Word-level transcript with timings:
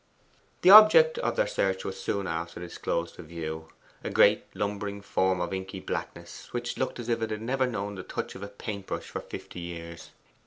The 0.63 0.71
object 0.71 1.19
of 1.19 1.35
their 1.35 1.45
search 1.45 1.85
was 1.85 1.99
soon 2.01 2.25
after 2.25 2.59
disclosed 2.59 3.13
to 3.17 3.21
view 3.21 3.67
a 4.03 4.09
great 4.09 4.45
lumbering 4.55 4.99
form 5.03 5.39
of 5.39 5.53
inky 5.53 5.79
blackness, 5.79 6.51
which 6.53 6.75
looked 6.79 6.99
as 6.99 7.07
if 7.07 7.21
it 7.21 7.29
had 7.29 7.39
never 7.43 7.67
known 7.67 7.93
the 7.93 8.01
touch 8.01 8.33
of 8.33 8.41
a 8.41 8.47
paint 8.47 8.87
brush 8.87 9.09
for 9.11 9.21
fifty 9.21 9.59
years. 9.59 10.09